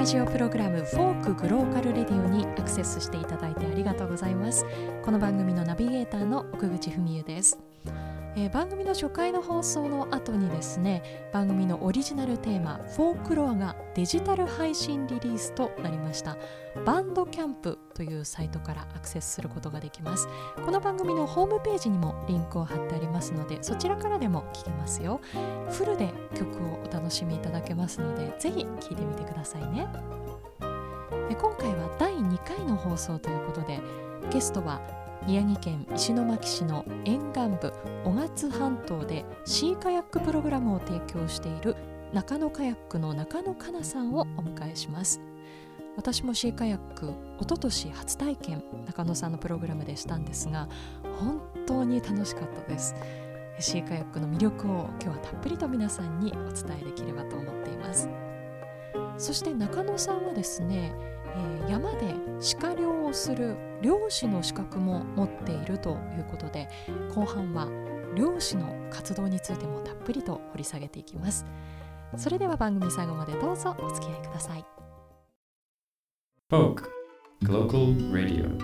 [0.00, 4.64] ラジオプログラムフォークグローカルレディオにアクセスしていただいてありがとうございます。
[5.04, 7.58] この番組のナビゲーターの奥口文恵です。
[8.34, 16.38] えー、番組の初回の放送の後にですね番組のオリジナルテーマ「フォークロア」がデジタル配信リリースとなりました。
[16.86, 20.28] バンドキャンプというサイトからアクセスすることができます。
[20.64, 25.20] この番組のホームページにもリンクを貼ってありますのでそちらからでも聞けますよ。
[25.70, 29.86] フルで曲をお楽しみいただけますのでぜひ聴いてみてくださいね。
[31.28, 33.80] で今回は第2回の放送ということで
[34.30, 34.80] ゲストは
[35.26, 37.72] 宮城県石巻市の沿岸部
[38.06, 41.76] 雄勝半島でシーカヤックプログラムを提供している
[42.12, 45.20] 中野カヤックの中野かなさんをお迎えします。
[45.96, 50.68] 私もシーカヤックおととし初体験中野さんのプログラムでしたんですが
[51.18, 52.94] 本当に楽しかったです。
[53.58, 58.08] シーカヤックの魅力を今日はたっぷりと皆さんにお伝えできればと思っています。
[59.18, 60.94] そして中野さんはですね
[61.36, 62.14] えー、山で
[62.60, 66.68] 鹿猟をする漁師の資格も持っているということで
[67.14, 67.68] 後半は
[68.14, 71.46] 漁師の活動についてもたっぷりと掘り下げていきます。
[72.16, 74.79] それでは番組最後までどうぞお付き合いください。
[76.50, 76.82] Folk
[77.44, 78.58] Global Radio.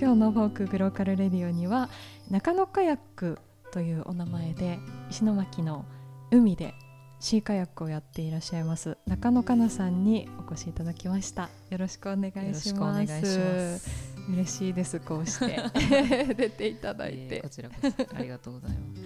[0.00, 1.90] 今日のフォークグローカルレディオには
[2.30, 3.38] 中野カヤック
[3.70, 4.78] というお名前で
[5.10, 5.84] 石巻の
[6.30, 6.72] 海で
[7.20, 11.50] シーカヤックをやっていらっしゃいます中野かなさんにお越しいただきました。
[11.68, 15.62] よろしくお願いします嬉しいですこうして。
[16.34, 19.02] 出ていただいて、えー、こちらこそありがとうございます。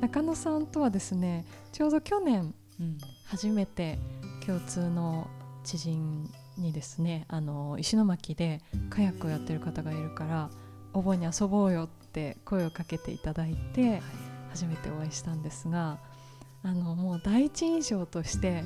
[0.00, 3.98] 中野さんとはですねちょうど去年、うん、初めて
[4.44, 5.28] 共通の
[5.62, 6.28] 知人
[6.58, 10.50] にですねあの石巻でカヤックをやってる方がいるから
[10.92, 14.02] お盆に遊ぼうよって声をかけていただいて
[14.50, 15.98] 初めてお会いしたんですが
[16.64, 18.64] あのもう第一印象として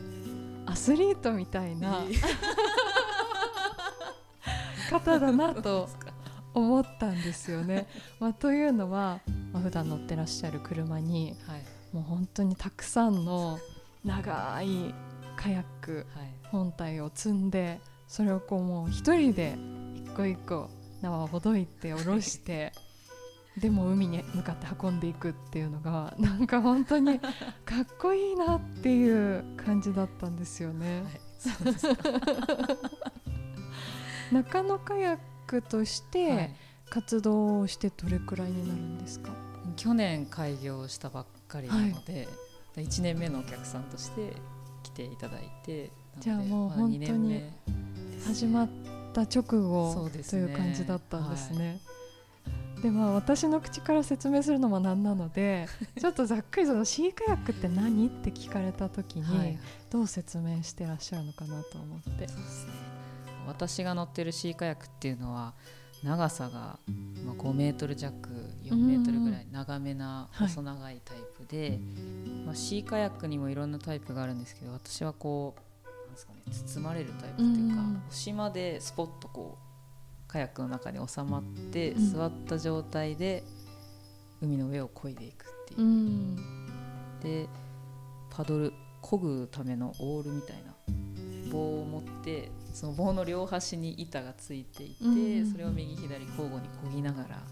[0.66, 2.02] アスリートみたいな
[4.90, 5.88] 方だなと
[6.54, 7.86] 思ったんですよね。
[8.18, 9.20] まあ、というのは、
[9.52, 13.58] まあ、普段乗ってらっしゃる車に、はい、もう本当にたくさんの
[14.04, 14.94] 長い
[15.36, 16.06] カヤック
[16.50, 19.58] 本体を積んでそれをこうもう一人で
[19.94, 20.70] 一個一個
[21.02, 22.72] 縄をほどいて下ろして
[23.58, 27.26] でも海に向かって運んでいくっていうのがなんか本当にか
[27.82, 31.04] っこいいなっていう感じだったんですよね。
[34.32, 36.50] 中野カヤックとして
[36.90, 42.28] 活動をしてどれくらいになるんですか、はい、去年開業したばっかりなので、
[42.74, 44.32] はい、1年目のお客さんとして
[44.82, 47.42] 来ていただいてじゃあもう本当に
[48.24, 48.68] 始まっ
[49.12, 51.80] た直後という感じだったんですね。
[52.82, 55.66] でまあ私の口から説明するのもなんなので
[55.98, 58.06] ちょっとざっくりそのシーカヤックって何？
[58.06, 59.58] って聞かれた時に
[59.90, 62.10] どう説明してらっしゃるのかなと思って。
[62.10, 62.26] はい、
[63.46, 65.54] 私が乗ってるシーカヤックっていうのは
[66.04, 66.78] 長さが
[67.24, 68.28] まあ5メートル弱
[68.64, 71.78] 4メートルぐらい長めな細長いタイプで、はい、
[72.46, 81.42] まあ、シーカヤックにもいろんなタイプがあるんですけど私はこうなんですかね包まれるタイプっていうか、お島でスポッとこうカヤックの中に収まっ
[81.72, 83.44] て座った状態で
[84.40, 86.36] 海の上を漕いでいくっていう、うん、
[87.22, 87.48] で
[88.30, 90.74] パドル漕ぐためのオールみたいな
[91.50, 95.08] 棒を持ってその棒の両端に板がついていて、う
[95.46, 97.42] ん、それを右左交互に漕ぎながら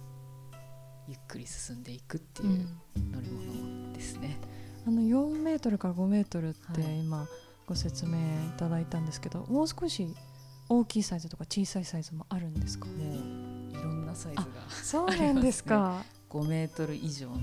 [1.08, 2.68] ゆっくり進んでいくっていう
[3.10, 4.36] 乗り物ですね。
[4.86, 7.26] あの4メートルから5メートルって今
[7.66, 8.18] ご説明い
[8.58, 10.06] ただいたんですけど、はい、もう少し
[10.68, 12.84] 大きいサイズとか小さいサイズもあるんですか？
[12.84, 12.96] もう
[13.72, 16.04] いろんなサイズがそうなんですか。
[16.28, 17.38] 5メートル以上の大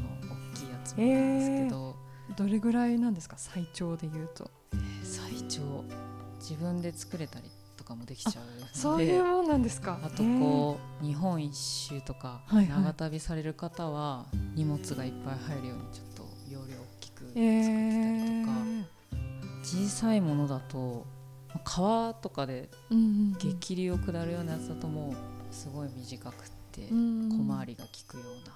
[0.53, 1.95] きいやつもあるんですけど、
[2.29, 3.37] えー、どれぐらいなんですか？
[3.39, 5.83] 最長でいうと、えー、最長。
[6.41, 9.99] 自分で作れたりとかもできちゃうそういうもんなんですか。
[10.03, 18.53] あとこう、えー、日本一周とか長旅される方は荷物がいっぱい入るようにちょっと容量大きく作ってたりとか、
[19.13, 21.07] えー、小さいものだと
[21.63, 22.69] 川とかで
[23.39, 25.15] 激流を下るようなやつだともう
[25.53, 26.37] すごい短くっ
[26.71, 28.53] て小回りが利くような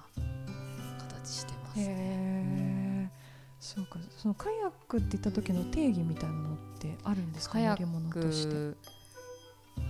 [1.08, 3.10] 形してますね。
[3.58, 7.54] そうかそのカヤックって言った時の定義みたいなのってあるんですか？
[7.54, 8.76] カヤック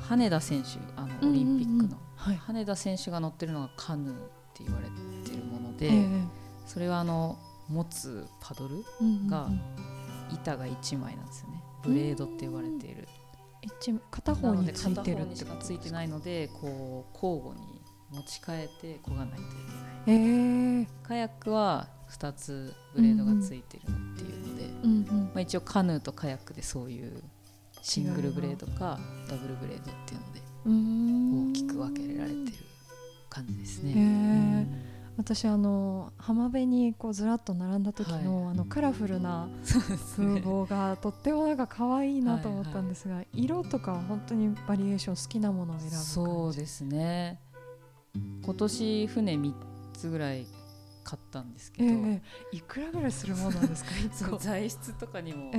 [0.01, 4.17] 羽田選手あのオリンピックの、はい、羽田選手が乗ってるのがカヌーっ
[4.55, 4.87] て言われ
[5.29, 6.27] てるもので、えー、
[6.67, 7.39] それはあの
[7.69, 8.85] 持つパドル
[9.29, 9.49] が
[10.33, 11.63] 板が1枚なんですよね。
[11.83, 13.09] ブレードって言われている。
[13.63, 19.45] 一片方についてるってしかついてないのでこう交互に持ち替えて漕がないとい
[20.07, 20.89] えーけない。
[21.03, 27.23] カヤックは2つブレードがついてるのっていうので、うんうんまあ、一応カヌーとカヤックでそういう
[27.89, 28.99] シングルブレードか
[29.29, 32.57] ダブルブレードっていうので大きく分けられてる
[33.31, 34.67] 感じですね。
[35.17, 38.55] 私あの浜辺にこうずらっと並んだ時の,、はい。
[38.55, 39.49] あのカラフルな
[40.17, 47.39] 風ね貌がとってもなんか可愛いなと思ったんですが、色とかは本当にバリエーション好きなものを選ぶ感じそうですね。
[48.43, 49.55] 今年船3
[49.93, 50.45] つぐらい
[51.09, 52.23] 買ったんですけど、え
[52.53, 53.91] えいくらぐらいするものなんですか？
[54.13, 55.59] そうも材質とかにも、え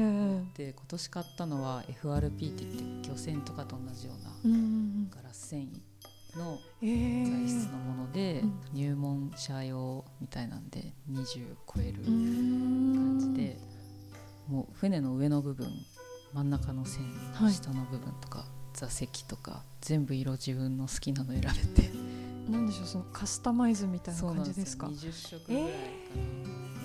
[0.60, 4.14] えで今年買ったのは FRP って言って漁船とかと同じよ
[4.44, 8.60] うなガラス繊維の材質のもので、うん。
[8.74, 13.58] 入門者用みたいなんで20超える感じで、
[14.48, 15.68] もう船の上の部分
[16.34, 17.04] 真ん中の線、
[17.34, 17.54] はい。
[17.54, 21.48] 下の部分とか座席とか全部色自分の好きなの選べ
[21.82, 21.90] て
[22.50, 24.88] なんでしょうそのカスタマイズみたいな感じですか？
[24.88, 25.40] そうなんですよ。
[25.40, 25.72] 20色ぐらい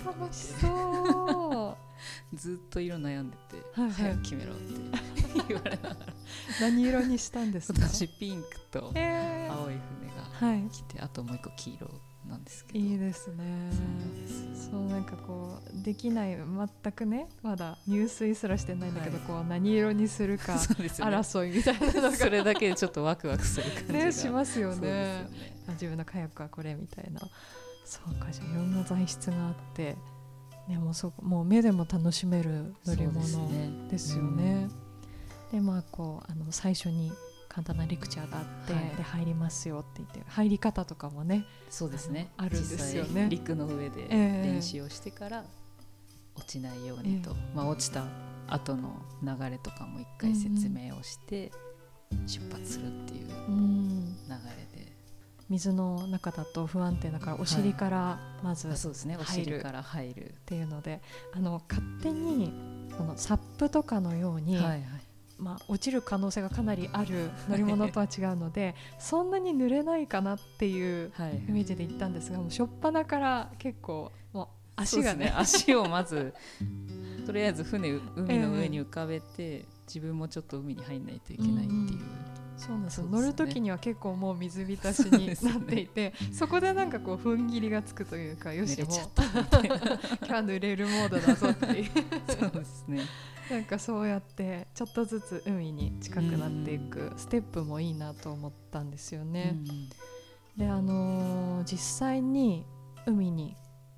[0.05, 1.77] かな、楽しそ
[2.33, 3.91] ずっと色悩んでて、はいはい。
[3.93, 4.73] 早く決めろって
[5.47, 5.95] 言われながら。
[5.95, 5.97] う
[6.61, 7.81] 何色にしたんですか？
[7.81, 9.77] 私ピンクとええ青い船
[10.41, 10.69] がはい。
[10.69, 11.89] 来てあともう一個黄色
[12.27, 12.79] なんですけど。
[12.79, 13.43] いいですね。
[13.71, 19.27] そうですそうなんかこうできない全くねまだ入水すらしてないんだけど、はい。
[19.27, 20.53] こう何色にするか
[20.99, 22.17] 争いみたいなのが。
[22.17, 23.99] それだけでちょっとワクワクする感じが。
[24.05, 27.21] ねしますよね自分のカヤックはこれみたいな。
[27.85, 29.95] そうかじゃあいろんな材質があって、
[30.67, 33.71] ね、もうそもう目でも楽しめる乗り物ですね。
[33.89, 34.69] ですよね。
[35.51, 37.11] でまあこうあの最初に
[37.49, 38.83] 簡単なレクチャーがあって、はい。
[38.95, 42.29] で入りますよって言って入り方とかもねそうですね。
[42.37, 43.09] あるんですよね。
[43.09, 44.51] 実際陸の上でええ。
[44.53, 45.43] 練習をしてから
[46.35, 48.05] 落ちないようにと、えまあ、落ちた
[48.47, 51.51] 後の流れとかも一回説明をして
[52.25, 54.15] 出発するっていう流うん。
[54.27, 54.62] れで、
[55.49, 59.17] 水の中だと不安定だからお尻からまずっあそうですね。
[59.19, 59.45] お入る。
[59.45, 60.35] 尻から入る。
[60.45, 61.01] ていうので
[61.33, 62.53] あの勝手に
[62.97, 64.83] このサップとかのように、はいはい。
[65.37, 71.37] まあ、落ちる可能性がかなりある乗り物とは違うので そんなに濡れないかなっていうはい。
[71.37, 74.47] イメージで行ったんですがもう初っ端から結構もう
[74.77, 75.27] 足がね。
[75.27, 76.33] そうです足をまず
[77.25, 89.23] とりあえず船海の上に浮かべて、自分もちょっと海に入んないといけないっていう、うんそうなんですよ乗る時には結構もう水浸しになっていてそ,、こでなんかこう踏ん切りがつくというかよしもう濡れちゃった。
[89.23, 89.97] みたいな今
[90.27, 91.91] 日は濡れるモードだぞっていう。
[92.39, 93.01] そうですね。
[93.49, 99.55] なんかそうやってちょっとずつ海に近くなっていくステップもいいなと思ったんですよね。
[99.55, 99.89] うん
[100.57, 102.65] であのー実際に
[103.07, 103.55] 海に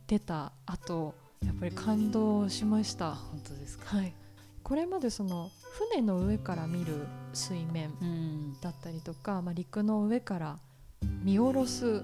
[0.08, 1.14] 出た後
[1.46, 3.16] やっぱり感動しましあた。
[3.16, 4.14] 本当ですか、はい、
[4.64, 8.60] これまでその船の上から見る水面うん。
[8.62, 10.58] だったりとか、まあ、陸の上から
[11.24, 12.02] 見下ろす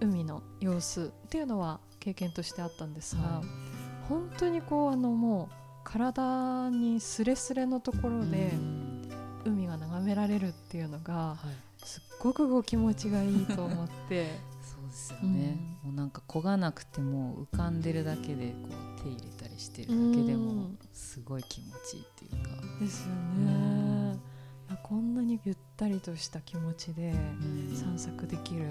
[0.00, 3.46] 海の様子っていうのは経験としてあったんですが、はい。
[4.08, 5.54] 本当にこうあのもう
[5.84, 8.92] 体にスレスレのところでうん。
[9.44, 11.84] 海が眺められるっていうのがはい。
[11.86, 14.26] すっごくご気持ちがいいと思って。
[14.66, 18.68] そうですよね、もうなんか漕がなくても浮かんでるだけでこ
[18.98, 20.78] う手入れたりしてるだけでうもん。
[20.92, 24.12] すごい気持ちいいっていうか、ですようん。
[24.12, 24.18] ね。
[24.82, 27.76] こんなにゆったりとした気持ちでうん。
[27.76, 28.66] 散策できる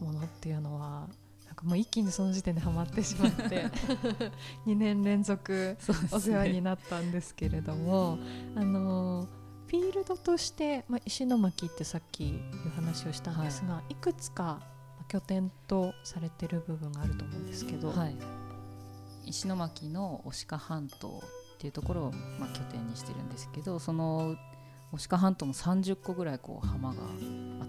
[0.00, 1.08] ものっていうのは
[1.46, 3.66] なんかもう一気にその時点でハマってしまって
[4.66, 5.76] 2年連続
[6.12, 8.18] お世話になったんですけれども、
[8.54, 9.26] あの
[9.66, 14.60] フィールドとして、まあ、石巻ってさっきいう話をしたんですが、い、くつかま
[15.00, 18.16] あ拠点とされてる部分があると思うんですけど、はい、
[19.24, 21.22] 石巻の牡鹿半島
[21.56, 24.36] っていうところを、まあ、拠点にしてるんですけどその
[24.92, 26.96] 牡鹿半島も30個ぐらいこう浜が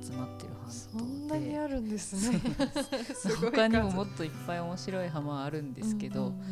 [0.01, 1.05] 集まってるそ半島で。
[1.05, 2.39] んなにあるんですね。
[3.15, 6.45] す他にも数もっといっぱい面白い浜はあるんですけど、うんうんうん。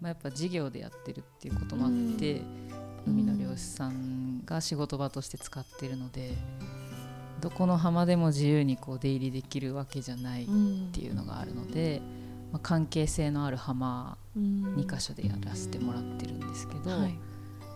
[0.00, 2.84] まあ、やっぱ事業でやってるっていうこともあって、うん。
[3.06, 6.34] 海の漁師さんが仕事場として使ってるので
[7.40, 12.00] どこの浜でも自由にこう出入りできるわけじゃないっうんていうのがあるので、
[12.52, 17.18] まあ、関係性のある浜うん2か所でやらせてもらってるんですけど、はい。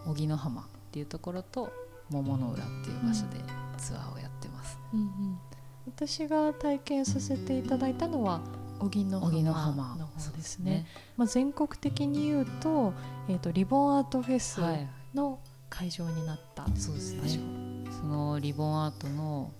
[0.07, 1.73] 荻野浜っていうところと
[2.11, 3.37] 桃の浦っていう場所で
[3.77, 4.79] ツアーをやってます。
[4.93, 5.39] うんうん。
[5.87, 8.41] 私が体験させていただいたのは
[8.81, 9.97] 荻野浜浜。
[9.97, 10.87] の方ですね。
[11.17, 12.93] まあ、全国的に言うと,、
[13.29, 17.91] えー、とリボンアートフェスはい、の会場になったそうです場所、ね。
[17.91, 19.53] そのリボンアートの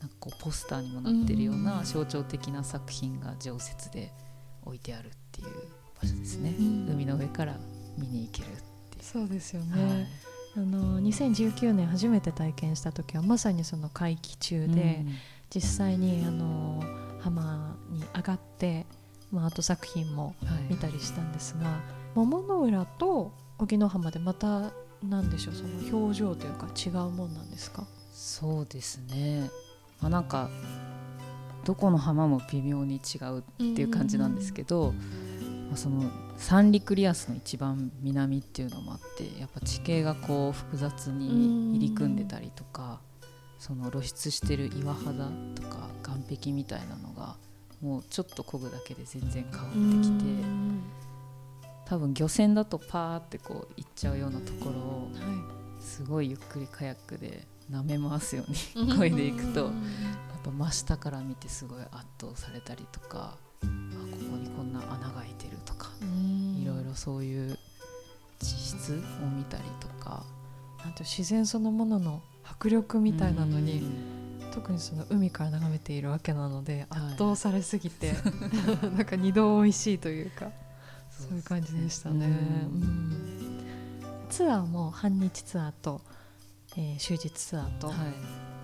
[0.00, 4.12] なんかこうポスターにもなってるよううんな象徴的な作品が常設で
[4.64, 6.54] 置いてあるっていう場所ですね。
[6.58, 6.88] うん。
[6.90, 7.56] 海の上から
[7.98, 8.50] 見に行けるっ
[8.90, 9.04] ていう。
[9.04, 9.80] そうですよはい。
[9.80, 10.08] ね、
[10.56, 15.04] あの2019年初めて体験した時はまさにその会期中で、
[15.54, 16.82] 実際にあの
[17.20, 18.86] 浜に上がって、
[19.30, 20.34] まあ、アート作品も
[20.68, 21.80] 見たりしたんですが、
[22.14, 25.54] 桃の浦と荻野浜でまた何でしょう？
[25.54, 27.84] その表情というか違うもんなんですか？
[28.12, 29.50] そうですね、
[30.00, 30.48] まあ、なんか
[31.64, 34.92] どこの浜も微妙に違うっていう感じなんですけど、まあ、
[35.76, 43.00] その三陸リアスの一番南っていうのもあってやっぱ地形がこう複雑に入り組んでたりとか
[43.58, 47.36] その露出してる岩肌とか岸壁みたいなのが
[47.80, 50.24] もうちょっと漕ぐだけで全然変わってきて
[51.86, 55.10] 多分漁船だとパーってこう行っちゃうようなところを
[55.80, 58.56] すごいゆっくりカヤックで舐め回すように
[58.94, 59.72] 漕いでいくとやっ
[60.44, 65.90] ぱ真下から見てすごい圧倒されたりとかあここにこんな穴が開いてるとか
[66.60, 67.58] いろいろそういう
[68.38, 70.24] 地質を見たりとか
[70.84, 74.24] なんと自然そのものの迫力みたいなのに、うん。
[74.52, 77.02] 特にその海から眺めているわけなのではい。
[77.06, 78.12] 圧倒されすぎて、
[78.94, 80.52] なんか二度美味しいというか
[81.10, 82.28] そういう感じでしたね。
[84.30, 86.00] ツアーも半日ツアーと、
[86.76, 87.96] えー終日ツアーとはい。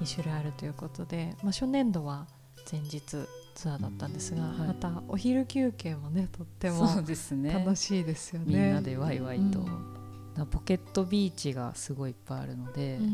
[0.04, 2.26] 2種類あるということで、まあ、初年度は
[2.70, 4.68] 前日ツアーだったんですが、はい。
[4.68, 8.44] またお昼休憩もねとっても楽しいですよね。
[8.46, 10.46] みんなでワイワイと、うん。
[10.50, 13.04] ポケットビーチがすごいいっぱいあるので、うん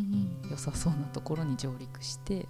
[0.45, 0.50] うん。
[0.50, 2.47] 良さそうなところに上陸して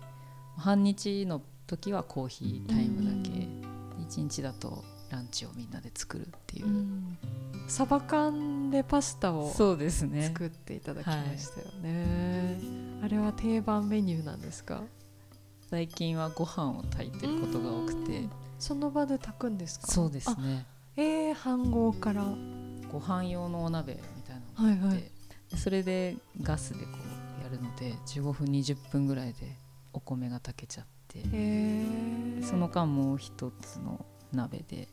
[0.56, 3.48] 半日の時はコーヒータイムだけ、
[4.02, 7.18] 一日だとランチをみんなで作るっていう、うん。
[7.68, 10.26] サバ缶でパスタをそうですね。
[10.26, 12.58] 作っていただきましたよね、
[13.02, 14.82] あれは定番メニューなんですか？
[15.76, 18.22] 最近はご飯を炊いてることが多くて。
[18.58, 19.86] その場で炊くんですか？
[19.88, 20.64] そうですあね
[20.96, 22.22] えー、飯盒から。
[22.22, 22.34] は
[22.90, 25.10] ご飯用のお鍋みたいなのがあって、いはい。
[25.50, 26.92] でそれでガスでこ
[27.40, 29.54] うやるので15分20分ぐらいで
[29.92, 31.20] お米が炊けちゃって。
[31.30, 34.02] えー、その間もう一つの
[34.32, 34.88] 鍋で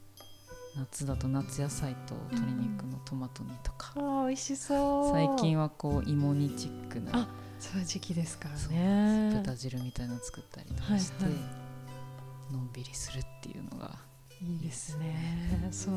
[0.76, 5.12] 夏だと夏野菜と鶏肉のトマト煮とか、あー美味しそう。
[5.14, 7.28] 最近はこう芋煮チックなあ
[7.64, 9.42] そういう時期ですからね。
[9.42, 11.40] 豚汁みたいなの作ったりとかして、はいは
[12.52, 13.98] のんびりするっていうのが。
[14.42, 15.70] いいですね。
[15.72, 15.96] そう。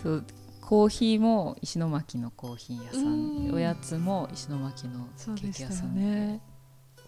[0.00, 0.24] そう
[0.60, 3.02] コーヒーも石巻のコーヒー屋さん。
[3.02, 3.06] う
[3.50, 3.54] ん。
[3.54, 6.40] おやつも石巻のケーキ屋さんでね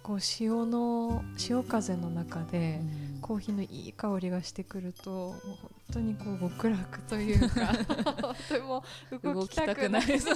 [0.02, 3.12] こう潮の潮風の中で、うん。
[3.23, 7.73] コーヒーのいい香りがしてくるともう本当にこう極楽というか
[8.21, 8.85] とても
[9.23, 10.02] 動きたくない。
[10.02, 10.26] っていう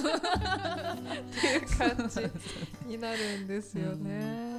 [1.77, 4.57] 感じになるんですよね。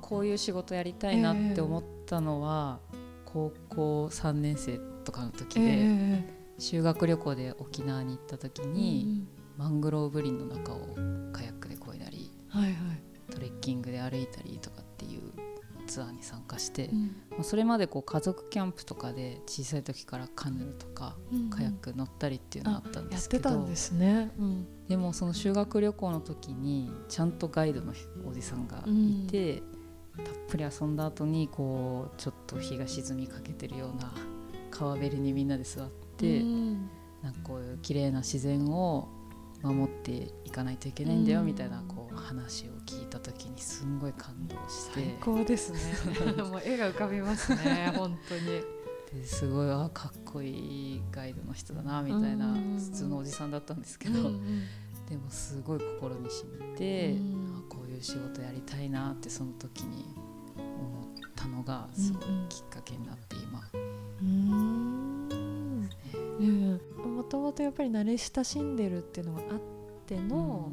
[0.00, 2.80] こういう仕事やりたいなって思ったのは、
[3.24, 9.26] 高校3年生とかの時で、え修学旅行で沖縄に行った時えに、
[9.56, 10.96] マングローブ林の中を
[11.32, 12.74] カヤックで漕いだりはいはい。
[13.30, 15.22] トレッキングで歩いたりとかっていう
[15.86, 17.16] ツアーに参加して、うん。
[17.30, 21.16] まあそれまでこう家族キャンプとかで小さい時からカヌーとか
[21.50, 24.30] カヤック乗ったりっていうのがあったんですけど、てたんですね。
[24.38, 24.66] うん。
[24.88, 27.92] でもその修学旅行の時にちゃんとガイドの
[28.26, 29.62] おじさんがいて、
[30.24, 34.12] たっぷり遊んだ後にこうちょっと日が沈みかけてるような
[34.70, 36.90] 川べりにみんなで座って、うん
[37.22, 39.08] なんかこういう綺麗な自然を
[39.62, 45.80] 守っていかないといけないんだようんみたいなこう話を聞いた時にすんごい感動して最高ですね。
[46.44, 47.92] もう絵が浮かびますね。
[47.96, 48.62] 本当に。
[49.12, 54.30] ですごいあかっこいいガイドの人だなみたいなうん普通のおじさんだったんですけど、
[55.08, 57.16] でもすごい心に染みて、
[57.98, 60.04] いう仕事やりたいなってその時に
[60.56, 63.60] 思ったのがすごいきっかけになって今、
[67.04, 69.60] もともとやっぱり慣れ親しんでるっていうのがあっ
[70.06, 70.70] ての、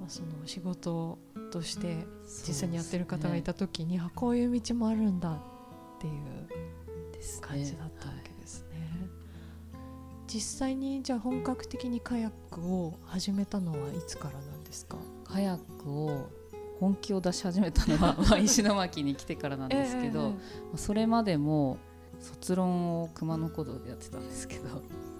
[0.00, 1.18] まあ、その仕事
[1.50, 2.06] として
[2.46, 5.38] 実際にやってる方がいた時に、あこういう道もあるんだっ
[6.00, 6.14] ていう
[7.40, 9.08] 感じだったわけですね。
[10.28, 14.96] 実際にじゃあ本格的にカヤックを始めたのはいつからなんですか？
[15.28, 16.30] カヤックを
[16.80, 20.34] 本気を出し始めたのはまあ石巻に来てからなんですけど、ま
[20.74, 21.78] あそれまでも
[22.20, 24.64] 卒論を熊野古道でやってたんですけど、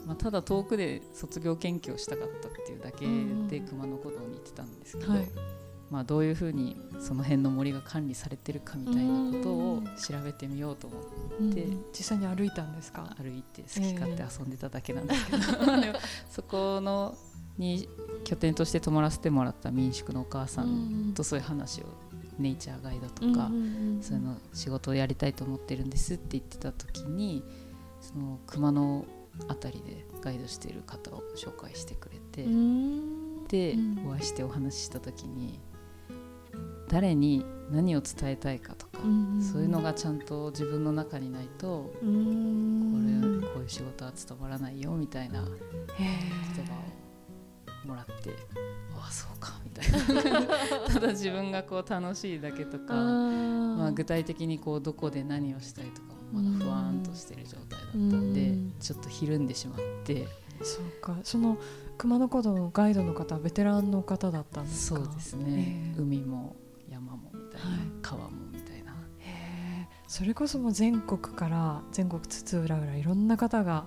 [0.06, 3.06] まあ、ただ遠くで卒業研究をしたかったっていうだけ
[3.48, 5.28] で熊野古道に行ってたんですけど、はい。
[5.90, 11.84] まあ、どういうふうにその辺の森が管理されてるかみたいなことを調べてみようと思ってうん。
[11.92, 13.16] 実際に歩いたんですか？
[13.16, 15.40] 歩いて好き勝手遊んでただけなんですけど、
[15.80, 15.98] でも
[16.30, 17.16] そこの
[17.58, 17.88] に
[18.24, 21.84] 拠点として泊まらせてもらった民宿のお母さんとそういう話を
[22.38, 23.48] ネイチャーガイドとか、
[24.00, 27.42] そういうの仕事をやりたいと思ってるんですって言ってた時に
[28.00, 29.04] その熊の
[29.48, 32.44] 辺りでガイドしている方を紹介してくれて、
[33.48, 35.60] でお会いしてお話しした時に
[36.88, 38.98] 誰に何を伝えたいかとか、
[39.52, 42.08] そういうのがちゃんと自分の中にないと、これこ
[43.58, 46.97] ういう仕事は務まらないよみたいな言葉を
[47.88, 48.30] もらって
[48.94, 49.90] ああそうかみたい
[50.42, 50.42] な。
[50.92, 60.28] ただ自分がこう楽しいだけとかまあ、具体的にこうどこで何をしたいとかもまだ不安としてる状態だったんでちょっとひるんでしまって。
[60.62, 61.16] そうか。
[61.22, 61.56] その
[61.96, 65.00] 熊野古道のガイドの方はベテランの方だったんですか？
[65.00, 66.56] そうですね、えー、海も
[66.90, 68.47] 山もみたいな、はい、川も
[70.08, 73.84] それこそもう全国から全国津々浦々いろんな方が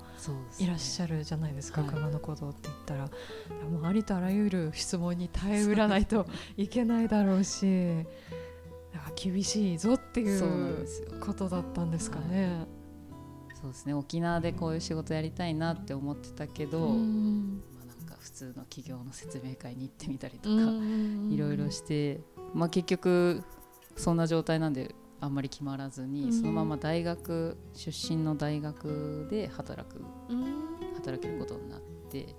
[0.60, 7.66] いらっしゃるじゃないですか、ね、熊野古道って言ったら、はい、もうありとあらゆる質問に耐えうらないといけないだろうし
[9.16, 10.86] 厳しいぞっていう
[11.20, 12.68] ことだったんですかね。
[13.60, 13.94] そうですね。
[13.94, 16.94] 沖縄でこういう仕事やりたいなって思ってたけど、ま
[17.84, 20.56] あ、なんか普通の企業の説明会に行ってみたりとか
[21.30, 22.22] いろいろして、
[22.54, 23.44] まあ、結局
[23.96, 30.04] そんな状態なんであんまり決まらずに、そのまま大学出身の大学で働く、
[30.96, 32.36] 働けることになって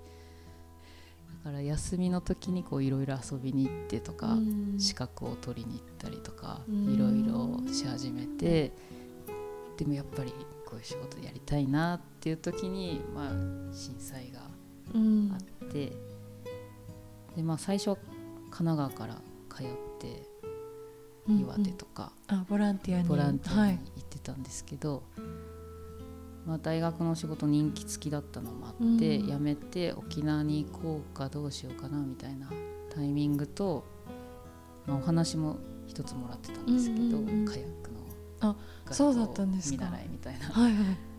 [1.45, 4.37] だから休みの時にいろいろ遊びに行ってとか、
[4.77, 8.71] 資格を取りに行ったりとかいろいろし始めて
[9.77, 10.33] でもやっぱり
[10.65, 13.29] こういう仕事やりたいなっていう時に、まあ、
[13.73, 15.93] 震災があって、
[17.35, 17.95] でまあ、最初は
[18.51, 19.67] 神奈川から通っ
[19.99, 20.32] て
[21.27, 22.35] 岩手とか、うん。
[22.35, 23.07] うん、あボランティアに。
[23.07, 25.27] ボランティアに行ってたんですけど、はい、
[26.47, 32.49] まあ、大学の仕事人気付きだったのもあって、うん、辞めて沖縄に行こうかどうしようかなみたいな
[32.93, 33.83] タイミングと、
[34.85, 37.99] まあ、お話も一つもらってたんですけど、うんうんうん、カヤックの
[38.41, 38.55] あ
[38.91, 40.45] そうだったんです見習いみたいな。
[40.47, 41.13] はいはい。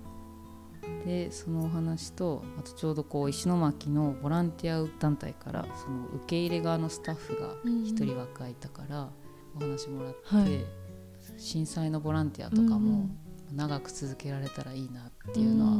[1.07, 9.11] でそのお話とあとちょうどこう石巻のボランティア団体からその受け入れ側のスタッフが1人若いたから、
[9.57, 10.65] お話もらって、はい、
[11.37, 13.09] 震災のボランティアとかも
[13.53, 15.79] 長く続けられたらいいなっていうのはあっ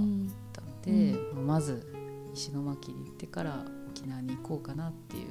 [0.53, 1.87] たので、うん、まず
[2.33, 5.29] 石巻に行ってから沖縄に行こうかなっていう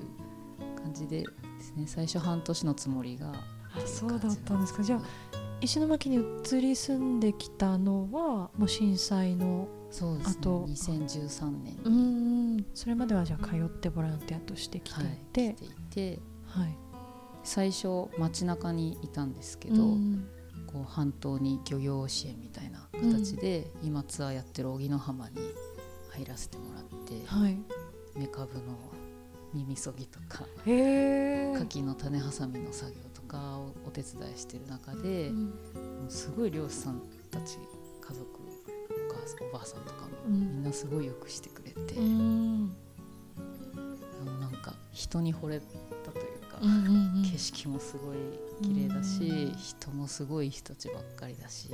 [0.82, 1.28] 感じでで
[1.60, 3.32] すね最初半年のつもりが
[3.76, 4.84] あそうだったんですか。
[4.84, 5.02] じゃあ
[5.62, 11.78] 石巻に移り住んできたのはもう震災のそうですね2013年。
[11.84, 12.66] うん。
[12.74, 15.70] それまではじゃあ通ってボランティアとして来ていて、はい、来てい
[16.16, 16.78] て、はい、
[17.44, 20.28] 最初街中にいたんですけど、うん、
[20.68, 25.36] こう半島に漁業支援みたいな形で、うん、今ツアーやってる荻野浜に
[26.12, 27.60] 入らせてもらって、はい、
[28.16, 28.78] メカブの
[29.54, 35.52] 耳そぎとか牡蠣の種挟みの作業とかをお手伝いしてる中で、うん、も
[36.08, 37.58] うすごい漁師さんたち
[38.02, 38.44] 家族
[39.10, 42.68] お母さんおばあさんとかも、みんなすごいよくしてくれて、うん、
[44.40, 45.62] なんか人に惚れ
[47.32, 48.18] 景色もすごい
[48.62, 51.70] 綺麗だし、人もすごい人たちばっかりだし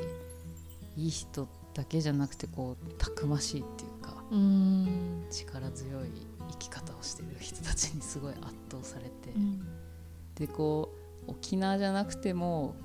[0.98, 4.24] いい人だけじゃなくてこうたくましいっていうか、
[5.32, 6.10] 力強い
[6.52, 9.12] 生き方をしてる人たちにすごい圧倒されて、
[10.36, 10.94] でこ
[11.28, 12.76] う沖縄じゃなくても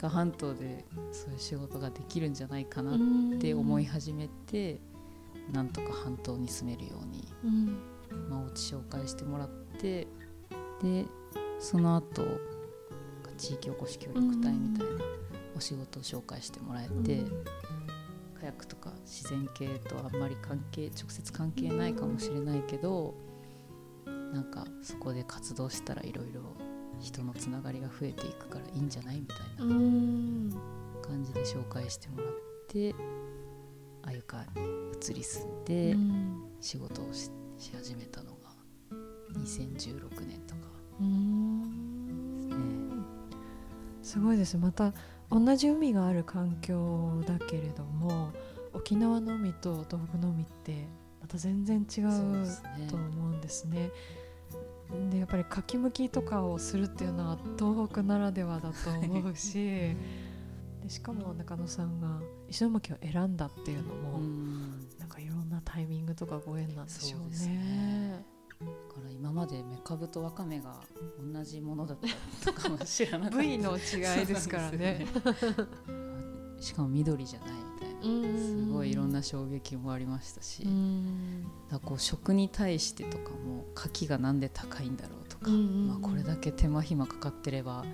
[0.00, 2.98] 鹿半島でそういう仕事ができるんじゃないかなっ
[3.38, 4.80] て思い始めて、
[5.52, 7.26] なんとか半島に住めるように、
[8.28, 10.06] まあ、お家紹介してもらって
[10.82, 11.06] で
[11.58, 12.24] その後
[13.36, 14.92] 地域おこし協力隊みたいな
[15.56, 17.22] お仕事を紹介してもらえて、
[18.38, 23.14] カヤックとか自然系とあんまり関係直接関係ないかもしれないけど
[24.32, 26.42] なんかそこで活動したらいろいろ
[27.00, 29.74] 人のつながりが増えていくからいいんじゃないみたいな
[31.02, 32.28] 感じで紹介してもらっ
[32.68, 32.94] て
[34.02, 34.50] 鮎川に
[35.10, 35.96] 移り住んで
[36.60, 37.30] 仕事をし
[37.74, 38.50] 始めたのが
[39.34, 40.77] 2016年とか
[44.02, 44.92] すごいですまた
[45.30, 48.32] 同じ海がある環境だけれども
[48.72, 50.86] 沖縄の海と東北の海って
[51.20, 53.90] また全然違うと思うんですね。
[55.10, 59.54] でやっぱりかきむきとかをするっていうのは東北ならではだと思うし
[60.82, 64.18] でしかも中野さんが石巻を選んだっていうのも
[64.98, 68.37] なんかいろんなタイミングとかご縁なんでしょうね。
[68.60, 70.80] だから今までメカブとワカメが
[71.32, 71.98] 同じものだっ
[72.42, 75.06] たとかも知らなかった部位の違いですからね。
[76.60, 81.46] しかも緑じゃないみたいなすごいいろんな衝撃もありましたし、うん。
[81.68, 87.84] だこう食に対してとかも牡蠣がなんで高いんだろうとか、まあ、これだけ手間暇かかってれば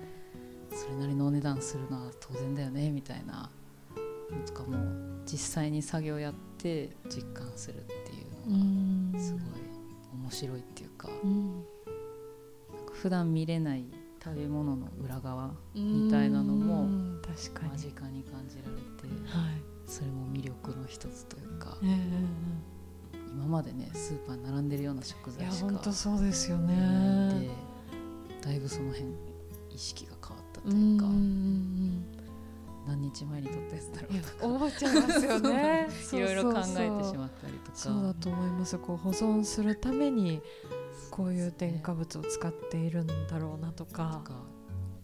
[0.70, 3.50] それなりのお値段するのは当然だよねみたいな
[4.30, 4.78] のとかも
[5.26, 9.42] 実際に作業やって実感するっていうのがすごい
[10.14, 11.50] 面白いっていうか,、うん。
[12.74, 13.84] なんか普段見れない
[14.22, 17.70] 食べ物の裏側みたいなのもうん確かに。
[17.72, 19.62] 間近に感じられてはい。
[19.86, 27.48] それも魅力の一つというかええ今までねスーパーに並んでるような食材しか本当そうですよね。
[28.40, 29.10] だいぶその辺
[29.70, 32.04] 意識が変わったとういうか、んうん
[32.86, 34.08] 何日前に撮ったやつだろ
[34.48, 35.88] う思っちゃいますよね。
[36.12, 37.76] いろいろ考えてしまったりとか。
[37.76, 40.42] そうだと思いますこう保存するために
[41.10, 44.42] こういう添加物を使っているんだろうなととかか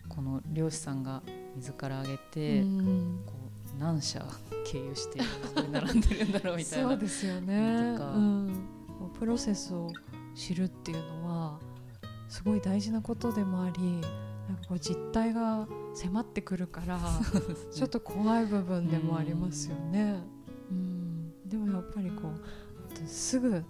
[0.08, 1.22] この漁師さんが
[1.56, 3.22] 水からあげて、うん。
[3.26, 3.32] こ
[3.76, 4.24] う何社
[4.64, 6.88] 経由してここに並んでるんだろうみたいな。
[6.90, 8.12] そうですよね、とか。
[8.12, 8.68] うん、
[9.18, 9.90] プロセスを
[10.34, 11.58] 知るっていうのは
[12.28, 14.00] すごい大事なことでもあり
[14.50, 16.98] なんかこう実態が迫ってくるから
[17.72, 20.16] ちょっと怖い部分でもありますよね。
[20.70, 23.64] うん、でもやっぱりこうすぐ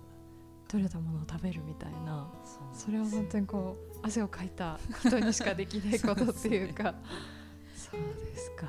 [0.69, 2.31] 取れたものを食べるみたいな
[2.73, 6.95] それは本当にこう汗をかいた人にしかできないことっていうか。
[7.77, 8.69] そうですか。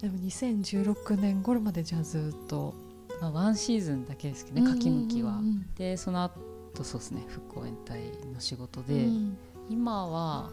[0.00, 2.74] でも2016年頃までじゃあずっと
[3.20, 5.40] まあ、ワンシーズンだけですけどねかきむきは。
[5.76, 8.00] でその後そうですね復興延隊
[8.32, 9.36] の仕事うんで、うん。
[9.68, 10.50] 今は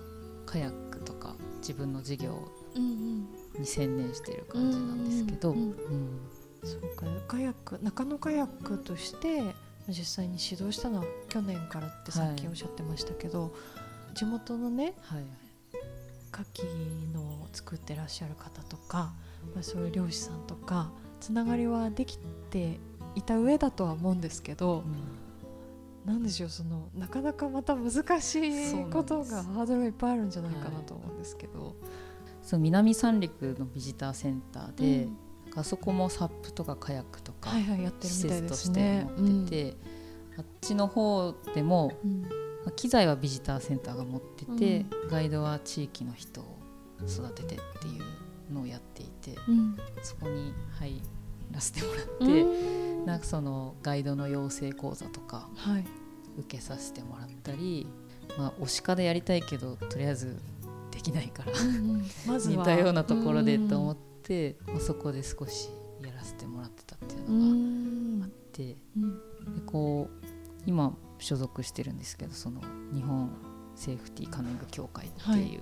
[0.47, 3.27] カヤックとか自分の事業うん
[3.59, 5.75] に専念している感じなんですけど、うんうんうん。
[6.63, 6.95] そう。
[6.95, 9.53] かカヤック中野カヤックとして
[9.87, 13.53] 実際に指導したのは去年からってさっきおっしゃってましたけど、
[14.15, 15.23] 地元のねはい
[16.33, 19.13] 牡蠣の作ってらっしゃる方とか、
[19.55, 22.19] まあ、そういう漁師さんとかつながりはでき
[22.51, 22.79] て
[23.15, 24.83] いた上だとは思うんですけど、
[26.07, 27.91] なんでしょうそのなかなかまた難
[28.21, 31.75] しいことがハードルがいっぱいあるんじゃないかなと思うんですけど。
[32.47, 35.59] そう南三陸のビジターセンターで、うん。
[35.59, 39.07] あそこもサップとかカヤックとかはいはいやってる施みたいで設としてすね。
[39.17, 39.77] 持ってて、
[40.37, 42.21] あっちの方でも、うん。
[42.21, 42.27] ま
[42.67, 46.57] あ機材はビジターセンターが持ってて、ガイドは地域の人を
[47.05, 47.99] 育ててってい
[48.49, 49.75] うのをやっていてうん。
[50.01, 51.01] そこに入
[51.51, 53.05] らせてもらって、うん。
[53.05, 55.85] なんかそのガイドの養成講座とかはい
[56.37, 57.87] 受けさせてもらったり、
[58.37, 60.37] まあ、推し科でやりたいけどとりあえず
[60.91, 61.51] できないから
[62.25, 62.57] まずは。
[62.57, 63.97] 似たようなところでと思っ
[64.27, 65.69] って、まあ、そこで少し
[66.01, 68.23] やらせてもらってたっていううのがん。
[68.23, 69.55] あって、うん。
[69.55, 70.25] でこう
[70.65, 72.61] 今所属してるんですけどその
[72.93, 73.31] 日本
[73.75, 75.61] セーフティーカヌー部協会ってはいいう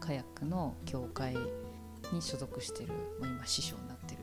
[0.00, 1.36] カヤックの協会
[2.12, 4.20] に所属してる、まあ、今師匠になってる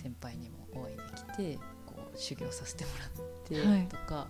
[0.00, 3.20] 先輩にもお会いできてこう修行させてもらって
[3.58, 3.88] はい。
[3.88, 4.26] とか、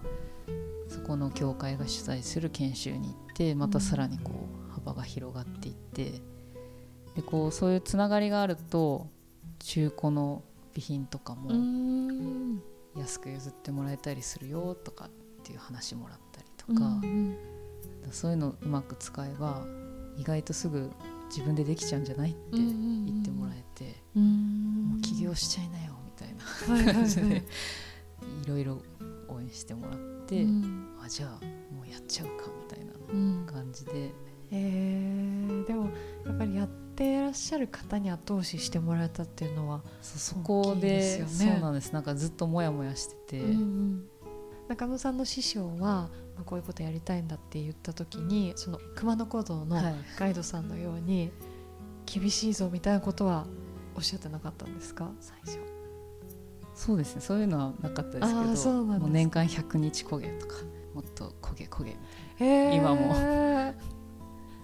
[0.88, 4.33] そこの協会が主催する研修に行ってまたさらにこ
[4.68, 6.20] う幅が広がっていって
[7.14, 9.06] でこうそういうつながりがあると
[9.61, 10.42] 中古の
[10.74, 12.61] 備品とかもん。
[12.96, 15.11] 安く譲ってもらえたりするよとかっ
[15.44, 17.37] ていう話もらったりとうんか,、うん。
[18.11, 19.64] そういうのうまく使えば
[20.16, 20.90] 意外とすぐ
[21.28, 24.88] 自分でできちゃうんじゃないって言ってもらえて、うん。
[24.90, 26.94] もう起業しちゃいなよみたいなはいはいはい。
[26.94, 27.44] 感じで
[28.44, 28.83] いろいろ
[29.33, 30.88] 応援してもらって、うん。
[31.05, 31.31] あじゃあ
[31.75, 33.47] もうやっちゃうかみたいなうん。
[33.47, 34.11] 感じで。
[34.51, 35.66] えー。
[35.66, 35.90] でも
[36.27, 41.55] やっぱりやってらっしゃる方に後押ししてもらえたっていうのは、そそこでですよね。
[41.55, 41.93] そうなんです。
[41.93, 44.05] なんかずっとモヤモヤしてて、うんうん。
[44.69, 49.95] 中野さんの師匠は、まあ、こういうことやりたいんだって言った時にその熊野古道のはい。
[50.16, 51.33] ガイドさんのように
[52.07, 53.47] 厳しいぞみたいなことは
[53.97, 55.11] おっしゃってなかったんですか？
[55.21, 55.59] 最初
[56.81, 57.21] そうですね。
[57.21, 60.55] そういうのはなかったですけあーそうなんもう年間100日焦げとか
[60.95, 61.90] もっと焦げ焦げ。
[61.90, 61.97] み
[62.38, 62.75] たいへー。
[62.77, 63.75] 今も。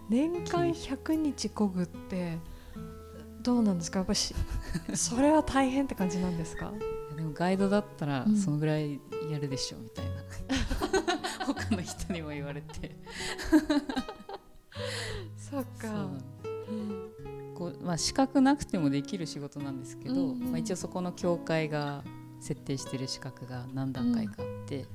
[0.09, 2.39] 年間100日こぐって
[3.43, 3.99] どうなんですか？
[3.99, 4.35] やっぱし
[4.95, 6.73] それは大変って感じなんですか？
[7.17, 8.37] でもガイドだったらうん。
[8.37, 8.99] そのぐらい
[9.31, 10.13] やるでしょみたいな、
[11.47, 12.97] 他の人にも言われて。
[15.37, 16.09] そっか
[17.67, 20.39] こう、まあ、資格なくてもできる仕事なんですけど、うんうん。
[20.51, 22.05] まあ、一応そこの協会が
[22.41, 24.87] 設定してる資格が何段階かあって、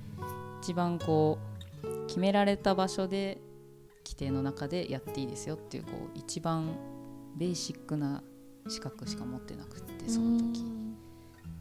[0.61, 1.39] 一番こ
[1.83, 3.39] う決められた場所で
[4.05, 6.75] 規定の中でやっていいですよっていうこう一番
[7.35, 8.21] ベーシックな
[8.67, 10.63] 資格しか持ってなくってその時。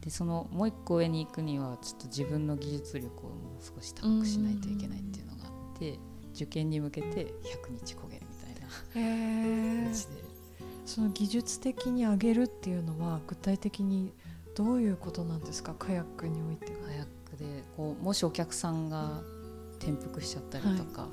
[0.01, 5.99] でそのもう一個上に行くにはちょっと自分の技術力をもう少し高くしないといけないっていうのがあって
[6.33, 10.30] 受験に向けて100日焦げみたいな感じで
[10.95, 14.13] その技術的に上げるっていうのは具体的に
[14.55, 15.73] どういうことなんですか？
[15.73, 19.21] カヤックにおいてカヤックでこうもしお客さんが
[19.79, 21.07] 転覆しちゃったりとか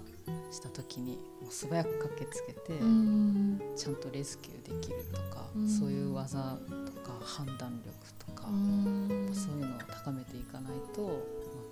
[0.50, 11.14] した時に、もう素早く駆けつけて、うんちゃんとレスキューできるとか、うんそういう技とか判断力とか、うんそういうのを高めていかないと、まあ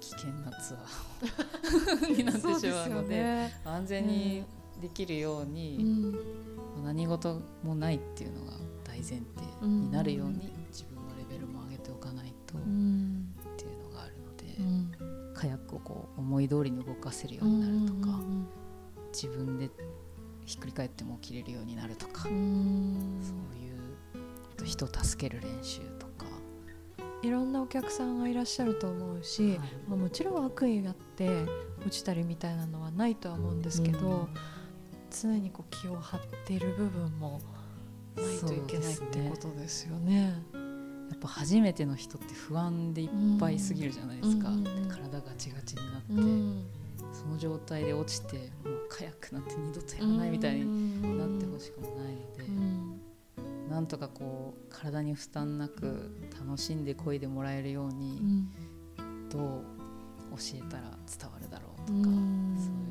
[0.01, 3.61] 危険なツアー になってしまうのでね。
[3.64, 4.45] 安全に
[4.81, 6.85] できるように、うん。
[6.85, 8.53] 何事もないっていうのが
[8.85, 9.23] 大前提
[9.62, 13.35] になるように自分のレベルも上げておかないとっうん。
[13.57, 15.33] ていうのがあるので、うん。
[15.35, 18.47] カヤックをこう思い通りに動かせるようになるとか、うん
[19.12, 19.71] 自分で
[20.45, 23.19] ひっくり返っても起きれるようになるとか、うん。
[23.23, 26.27] そういう人を助ける練習とか、
[27.23, 29.69] いろんなお客さんがいらっしゃると思うし、はい。
[29.89, 31.47] まあ、もちろん悪意があって
[31.81, 34.29] 落ちたりみたいなのはないとは思うんですけど、うん
[35.22, 37.40] 常にこう気を張っている部分も
[38.16, 40.35] ないといけないってことですよね。
[41.11, 44.64] やっぱ初めての人って不安でいっぱいすぎるじゃないですか、うん。
[44.64, 46.66] で体ガチガチになって、うん。
[47.12, 53.00] その状態で落ちてもうカヤックなんて二度とやらないみたいになってほしくもないので、うん。
[53.70, 58.50] なんとかこう体に負担なく楽しんで漕いでもらえるよううにん。
[59.31, 59.64] どう
[60.37, 60.83] 教えたら
[61.18, 62.57] 伝わるだろうとうか、ん。
[62.59, 62.86] そう。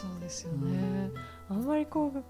[0.00, 1.10] そうですよね、
[1.48, 2.22] あんまりこう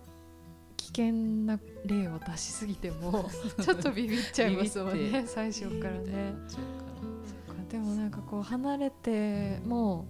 [0.77, 3.29] 危険な例を出しすぎても
[3.61, 6.35] ちょっとビビっちゃいますもんね最初からね。
[7.69, 10.07] でもなんかこう離れても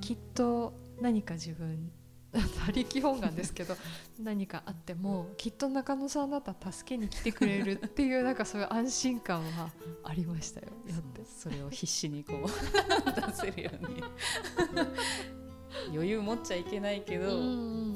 [0.00, 1.90] きっと何か自分
[2.32, 3.76] 他力本願ですけど
[4.20, 9.72] 何かあってもきっと中野さんだったら助けに来てくれるっていうなんかそういう安心感は
[10.04, 10.68] ありましたよ。
[10.88, 11.24] やって。
[11.24, 12.46] それを必死にこう
[13.20, 14.02] 出せるように
[15.92, 17.38] 余裕持っちゃいけないけど、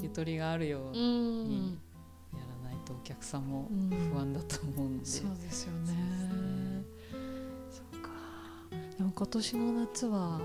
[0.02, 1.78] ゆとりがあるよううにん。
[2.32, 5.94] やらないとお客さんもうん不安だと思うんで、そうですよね。
[7.70, 8.10] そうか。
[8.98, 10.40] でも今年の夏は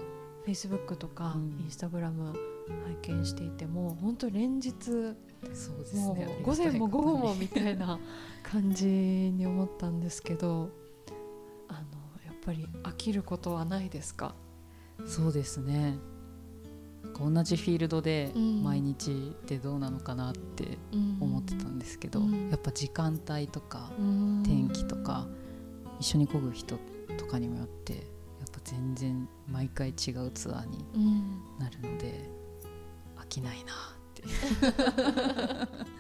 [0.46, 1.66] Facebook とかうん。
[1.68, 2.34] Instagram
[3.02, 8.00] 拝見していても本当連日そうですもねう午前も午後もみたいな
[8.42, 10.72] 感じに思ったんですけど
[11.68, 11.80] あの
[12.26, 14.34] やっぱり飽きることはないですか？
[15.06, 15.98] そうですね
[17.14, 18.64] 同じフィールドでうん。
[18.64, 20.78] 毎日ってどうなのかなって
[21.20, 22.50] 思ってたんですけど、うん。
[22.50, 24.44] やっぱ時間帯とかうん。
[24.46, 25.28] 天気とか
[26.00, 26.78] 一緒に漕ぐ人
[27.18, 28.04] とかにもよってやっ
[28.52, 31.42] ぱ全然毎回違うツアーにうん。
[31.60, 32.30] なるので
[33.18, 34.24] 飽きないなって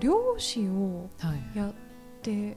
[0.00, 1.58] 漁師をはい。
[1.58, 1.74] やっ
[2.22, 2.56] て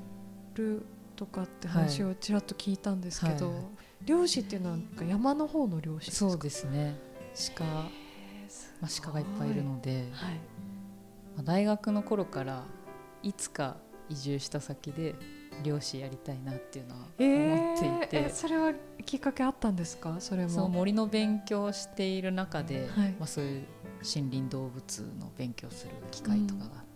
[0.55, 3.55] るとかって話をちらっと聞いたんですけど、はい。
[3.55, 3.65] はい
[4.05, 6.31] 漁師っていうのはなんか山の方の漁師ですか？
[6.31, 6.99] そうですね。
[7.55, 7.89] 鹿、ま
[8.81, 10.33] あ、鹿がいっぱいいるので、はい。
[11.37, 12.65] まあ、大学の頃から
[13.21, 13.77] いつか
[14.09, 15.15] 移住した先で
[15.63, 18.73] 漁師やりたいなっていうのは思っていて、えーえそれは
[19.05, 20.17] きっかけあったんですか？
[20.19, 20.49] それも。
[20.49, 23.11] その森の勉強をしている中で、はい。
[23.11, 23.65] まあ、そういう
[24.03, 26.92] 森林動物の勉強する機会とかがあって、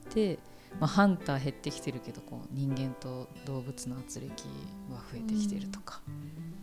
[0.80, 4.32] まあ、ハンター減ってきてるけどこう人間と動物の圧力
[4.92, 6.02] は増えてきてるとか、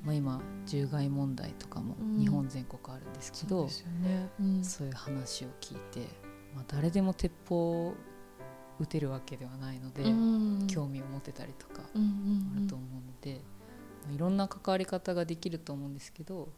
[0.05, 2.19] まあ、今獣害問題とかもうん。
[2.21, 4.65] 日本全国あるんですけど、そうですよね、うん。
[4.65, 6.01] そういう話を聞いて、
[6.55, 7.95] まあ、誰でも鉄砲を
[8.79, 10.67] 撃てるわけではないので、うん。
[10.67, 12.53] 興味を持てたりとかうんうんうん。
[12.59, 13.41] あると思うので、
[14.05, 16.51] まあいろんな関わり方ができると思うんですけど、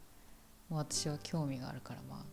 [0.68, 2.25] まあ、私は興味があるから、まあ、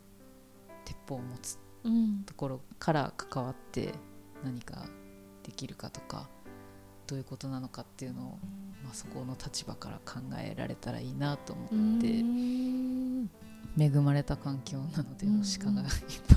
[0.86, 2.24] 鉄砲を持つうん。
[2.26, 3.94] ところから関わって
[4.44, 4.86] 何か
[5.44, 6.30] できるかとか
[7.08, 8.26] どういうことなのかっていうのを、
[8.84, 13.30] まあ、そこの立場から考えられたらいいなと思って、うん。
[13.78, 15.88] 恵まれた環境なので、うん鹿がいっ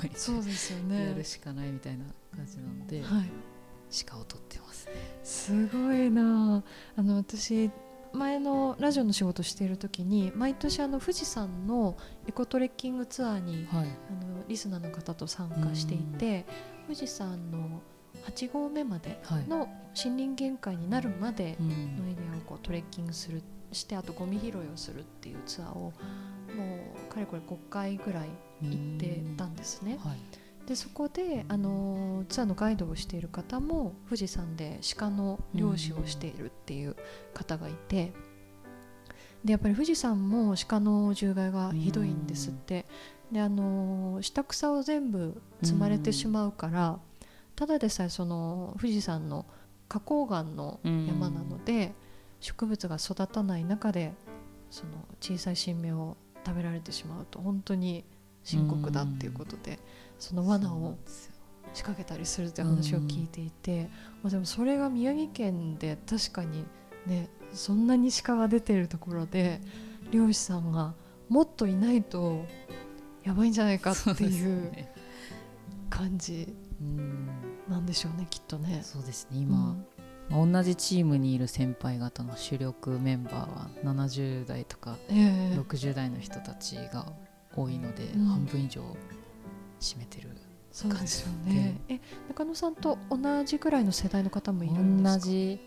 [0.01, 3.29] ぱいそうですよやねるしかないみたいな感じなので、はい。
[4.05, 4.87] 鹿を取ってます。
[4.87, 4.93] ね。
[5.23, 6.63] すごいな。
[6.95, 7.69] あの私
[8.13, 16.45] 前のラジオの仕事している時に毎年あの富士山のエコトレッキングツアーにはい、あのリスナーの方と参加していて
[16.85, 17.81] 富士山の
[18.27, 19.47] 8合目まではい。
[19.47, 21.97] の森林限界になるまでうん。
[21.97, 25.91] のエリアをこうトレッキングするしてあとゴミ拾いをするっていうツアーをも
[27.09, 28.29] うかれこれ5回ぐらい
[28.61, 29.99] 行ってたんですね。
[30.03, 30.17] はい。
[30.67, 36.97] でそこで、あのーツアーのガイドをしている方も富士山で鹿の漁師をしているっていう
[37.33, 38.11] 方がいて
[39.45, 42.85] でやっぱり富士山も鹿の獣害がひどいんですって。
[43.31, 46.99] で、あのー下草を全部積まれてしまうから
[47.57, 49.47] ただでさえその富士山の
[49.89, 51.93] 花崗岩の山なので、
[52.39, 54.13] 植物が育たない中で
[54.69, 58.05] その小さい新芽を食べられてしまうと本当に
[58.43, 59.79] 深刻だっていうことで、
[60.19, 60.97] その罠を
[61.73, 63.89] 仕掛けたりするって話を聞いていて、
[64.21, 66.63] まあ、でもそれが宮城県で確かに
[67.07, 69.61] ねそんなに鹿が出てるところで
[70.11, 70.93] 漁師さんが
[71.27, 72.45] もっといないと
[73.23, 74.71] やばいんじゃないかっていう
[75.89, 76.53] 感じ
[77.69, 78.81] なんでしょうねきっとね。
[78.83, 79.75] そうですね今、
[80.29, 87.05] まあ、同じチームにいる先輩方の主力メンバーは70代とか60代の人たちが
[87.55, 88.81] 多いので、うん、半分以上
[89.79, 90.29] 占めてる
[90.71, 91.81] そうですよね。
[91.89, 95.25] え中野さんと同じぐらいの世代の方もいるんですか？
[95.25, 95.59] 同じ。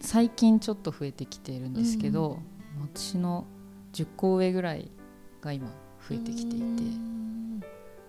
[0.00, 2.38] 最近ちょっと増えてきているんですけど、
[2.76, 3.46] うん、私の
[3.92, 4.90] 10個上ぐらい
[5.42, 5.66] が今
[6.08, 7.14] 増えてきていて。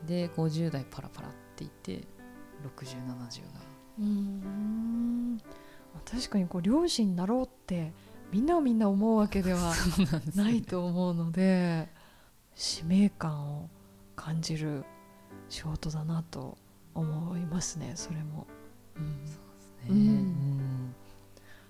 [0.08, 2.08] で50代パラパラっていて
[2.65, 3.62] 6070が。
[3.99, 5.41] うん。
[6.04, 7.93] 確かにこう漁師になろうって
[8.32, 9.73] みんながみんな思うわけでは
[10.36, 11.88] ないと思うので
[12.54, 13.69] 使命感を
[14.15, 14.84] 感じる
[15.49, 16.58] 仕事だなと
[16.93, 18.45] 思いますねそれも。
[18.97, 20.95] うん、そうですね、うん、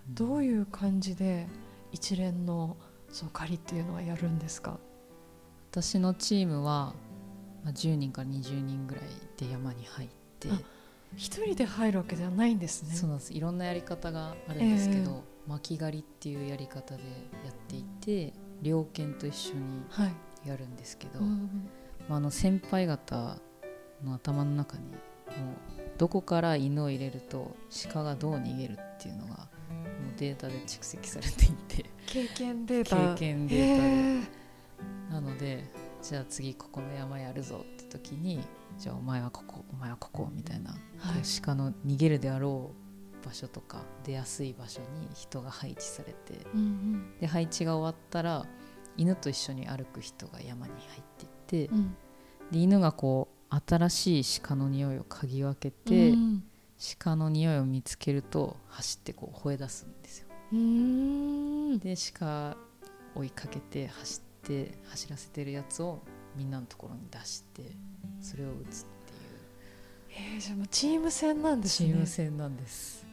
[0.09, 1.47] どういう感じで
[1.91, 2.77] 一連の
[3.09, 4.79] その狩りっていうのはやるんですか？
[5.71, 6.93] 私のチームは、
[7.63, 9.03] まあ、10人から20人ぐらい
[9.37, 10.49] で山に入って
[11.15, 12.93] 一人で入るわけではないんですね。
[12.95, 13.33] そうなんです。
[13.33, 17.03] いろんなやり方があるんですけど、えー、巻き狩りっていうやり方で
[17.43, 19.83] やっていて猟犬と一緒に
[20.45, 21.69] やるんですけど、はいうん、
[22.09, 23.37] まあ、あの先輩方
[24.03, 24.97] の頭の中にもう
[25.97, 27.55] どこから犬を入れると
[27.91, 32.95] 鹿がどう逃げるっていうのがもうデータで蓄積されていて経験データ。
[33.15, 34.45] 経験データで。
[35.09, 35.63] なので
[36.01, 38.41] じゃあ次ここの山やるぞって時に
[38.77, 42.71] じゃあお前はここお前はここみたいな、はい、鹿の逃げるであろ
[43.23, 48.45] う場所とか出やすい場所に人が配置されて、うんうん、で配置が終わったら
[48.97, 51.95] 犬と一緒に歩く人が山に入っていって、うん、
[52.51, 56.43] で犬がこう新しい鹿の匂いを嗅ぎ分けて、うん、
[56.99, 60.27] 鹿の匂いを見つけると走ってこう吠え出すんですよ。
[61.79, 62.57] で鹿
[63.15, 66.01] 追いかけて走って走らせてるやつを
[66.35, 67.63] みんなのところに出して
[68.21, 70.35] それを打つっていう。
[70.35, 71.89] えー、じゃあチーム戦なんですね。
[71.89, 73.05] チーム戦なんです。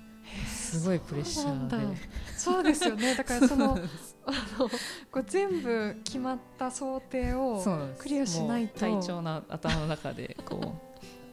[0.46, 1.96] すごいプレッシャーで。
[2.36, 3.14] そうですよね。
[3.14, 3.76] だからその
[4.24, 4.68] あの
[5.10, 7.62] こう全部決まった想定を
[7.98, 8.80] クリアしないと。
[8.80, 10.80] 体調な頭の中でこ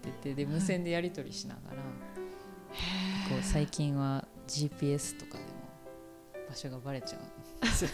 [0.04, 5.50] う出てで無線でやり取りしながら、こう最近は GPS とかでも
[6.50, 7.90] 場所がバレちゃうんですよ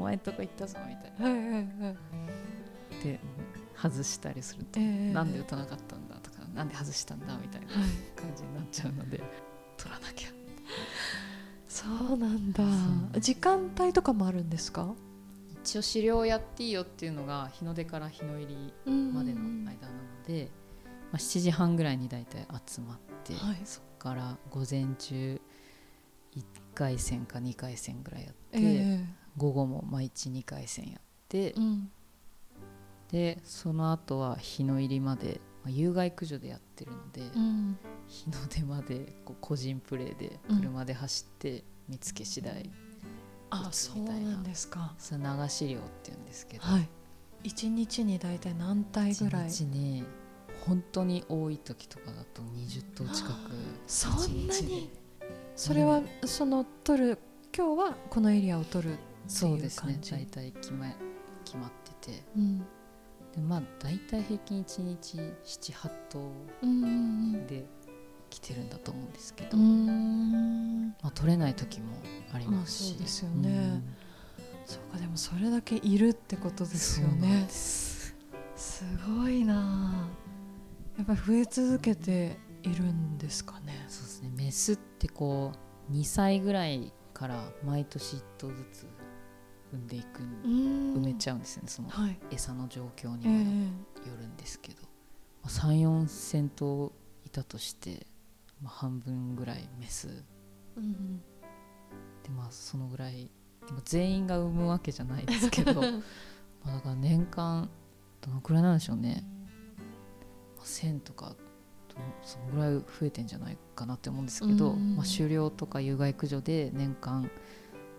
[0.00, 0.78] お前んとこ行ったぞ。
[0.88, 1.28] みたいな。
[1.28, 3.20] はいはいはい、で
[3.76, 7.84] 外したりすると、えー、なんで打たなかったんだとかなんで外したんだみたいな感
[8.36, 9.28] じになっちゃうので、はい、
[9.76, 10.28] 取らなきゃ。
[11.68, 12.64] そうなんだ。
[13.20, 14.94] 時間帯とかもあるんですか？
[15.62, 19.72] 一応狩猟やっていいよっていうのが日の出から日の入りまでの間なの
[20.26, 20.48] で、
[21.12, 25.38] まあ、7時半ぐらいに大体集まって、はい、そこから午前中
[26.34, 29.04] 1回戦か2回戦ぐらいやって、えー、
[29.36, 31.90] 午後も毎日2回戦やって、うん、
[33.10, 42.70] でその後は日の入りまで、まあ、有害駆除でやってるので、うん、日の出までこう個人プレーで車で走って見つけ次第、
[43.50, 44.94] あそうなんですか。
[44.98, 46.88] それ流し漁っていうんですけど、はい、
[47.48, 50.04] 1日に大体何体ぐらい？1日に
[50.66, 53.32] 本当に多い時とかだと20頭近く
[53.86, 54.90] そんなに。
[55.56, 57.18] それはその取る
[57.54, 59.98] 今日はこのエリアを取るそうですね。
[60.10, 60.86] 大体決ま
[61.44, 62.64] 決まってて、うん、で
[63.40, 66.32] まあ大体平均1日78頭
[67.46, 67.66] で
[68.28, 71.86] 来てるんだと思うんですけど、まあ、取れない時も
[72.32, 73.82] ありますし、そうですよね、うん、
[74.66, 77.46] そうかでもそれだけいるってことですよね。
[77.48, 78.14] す。
[79.06, 80.08] ごいな。
[80.96, 83.84] やっぱり増え続けているんですかね。
[83.88, 84.30] そうですね。
[84.34, 85.52] メスってこ
[85.90, 88.86] う2歳ぐらいから毎年1頭ずつ
[89.72, 91.90] 産んでいく埋めちゃうんですよねその
[92.30, 93.34] 餌の状況にも
[94.06, 94.78] よるんですけど、
[95.42, 96.90] まあ、34千頭
[97.26, 98.06] いたとして、
[98.62, 100.24] まあ、半分ぐらいメス、
[100.78, 103.30] うん、でまあそのぐらい
[103.66, 105.74] でも全員が産むわけじゃないですけど
[106.64, 107.68] まあだから年間
[108.22, 109.26] どのくらいなんでしょうね、
[110.56, 111.36] まあ、1000とか
[112.22, 117.30] そのぐらい増えてんじゃないかなって思うんですけど、まあ、狩猟とか有害駆除で年間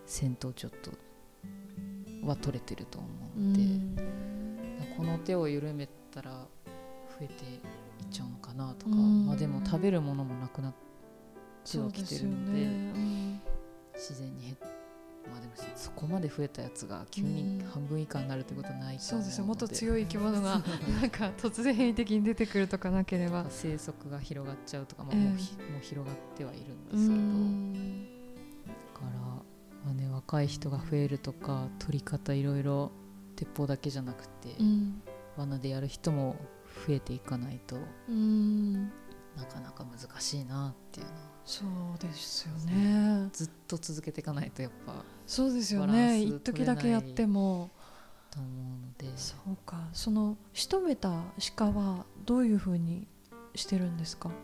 [0.07, 0.91] 1000頭ちょっと
[2.27, 6.45] は取れてると思うんで、うん、この手を緩めたら増
[7.21, 7.59] えていっ
[8.11, 10.73] ちゃうのかなとか、うん、まあ、でも食べるものもなくなっ
[11.69, 12.67] てはきてるので
[13.95, 14.57] 自然に減
[15.29, 20.61] まあでもそこまで増えたやつが急に半分以下になるってことはないそうですよもっと強い生き物が
[21.01, 23.45] なんか突然変異的に出てくるとかなければ。
[23.49, 25.37] 生息が広がっちゃうとか、まあ、もう,、もう
[25.81, 27.15] 広がってはいるんですけ
[28.67, 28.73] ど。
[28.73, 29.19] だから、
[29.85, 32.91] まあね、若い人が増えるとか取り方いろいろ
[33.35, 35.01] 鉄砲だけじゃなくて、うん、
[35.37, 36.35] 罠でやる人も
[36.87, 38.85] 増えていかないと、うん、
[39.35, 43.29] なかなか難しいなっていうのはそうですよね。
[43.33, 46.21] ずっと続けていかないとやっぱそうですよね。
[46.21, 47.71] 一時だけやっても。
[48.29, 49.17] と思うので。
[49.17, 49.89] そうか。
[49.91, 51.11] その仕留めた
[51.57, 53.07] 鹿はどういうふうに
[53.55, 54.29] してるんですか？
[54.29, 54.35] も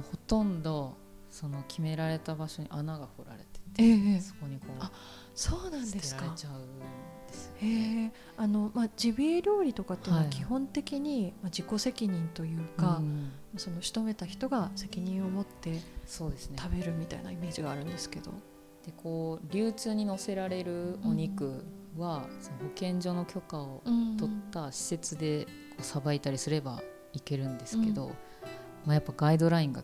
[0.00, 0.96] うほとんど
[1.30, 4.90] その決められた場所に穴が掘られてて、ええ、そこにこうあ
[5.34, 6.22] そうなんですか。
[6.22, 6.52] 捨てられちゃう
[7.60, 16.56] へえあのまあジビエ料理とかっていうのは基本的に、はい、まあ、自己責任というか、うん、その仕留めた人が責任を持ってそうですね。
[16.60, 18.32] 食べるみたいなイメージがあるんですけど。
[18.86, 21.64] でこう流通に載せられるお肉
[21.98, 23.82] は、うん、その保健所の許可を
[24.16, 25.46] 取った施設で
[25.80, 26.80] さばいたりすれば
[27.12, 28.10] いけるんですけど、うん、
[28.86, 29.82] まあ、やっぱガイドラインが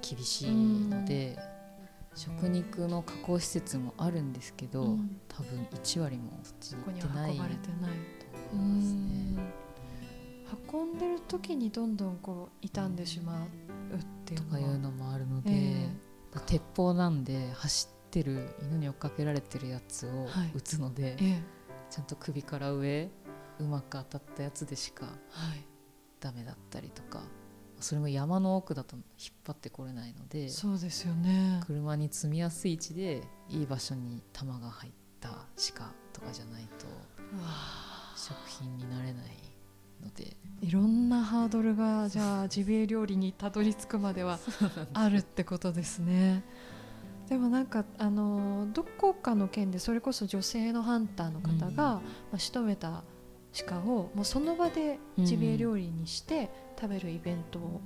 [0.00, 1.36] 厳しいので、
[2.14, 7.42] 食肉の加工施設もあるんですけど、うん、多分1割もそっちに行ってないと
[8.52, 9.60] 思いますね。
[10.72, 13.46] 運んでる時にどんどんこう傷んでしまう
[13.96, 21.16] っていうとかいうのもあるので、えー、鉄砲なんで走ってる犬に追っかけられてるやつを撃つので、はいえ。
[21.24, 21.40] ー、
[21.90, 23.08] ちゃんと首から上
[23.60, 25.06] うまく当たったやつでしか
[26.18, 27.22] ダメだったりとか、
[27.80, 29.04] それも山の奥だと引っ
[29.46, 31.60] 張ってこれないのでそうですよね。
[31.66, 35.30] 車に積みやすい位置でいい場所に弾が入った
[35.74, 36.86] 鹿とかじゃないと
[38.16, 39.30] 食品になれない
[40.02, 40.36] ので。
[40.62, 44.38] いろんなハードルがじゃあジビエ料理にたどり着くまでは
[44.92, 46.44] あるってことですね。
[47.30, 52.00] でもなんかあのどこかの県でそれこそ女性のハンターの方が、うん、ま
[52.34, 53.04] あ、仕留めた
[53.66, 57.80] 鹿をもうその場でジビエ料理にして食べるイベントを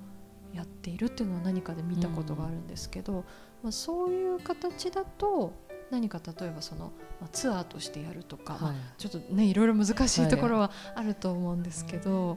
[0.54, 3.24] やっているっていうのは何かで見たことがあるんですけど、うん、
[3.64, 5.52] まあ、そういう形だと
[5.90, 12.36] 何か例えばその、まあ、ツアーとしてやるとか、はい、ちょっとねいろいろ難しいところはあると思うんですけど、は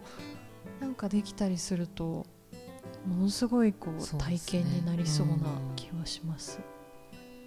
[0.79, 2.25] い、なんかできたりすると
[3.05, 5.35] ものすごいこう体験になりそうな
[5.75, 6.59] 気はします。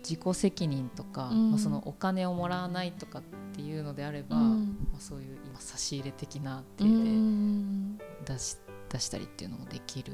[0.03, 3.23] 自己責任とか、うん、まあ、そのお金をもらわないとかっ
[3.55, 8.57] ていうのであれば、うん、まあ、そういう今差し入れ的なっていうで出し
[8.89, 10.13] 出したりっていうのもできる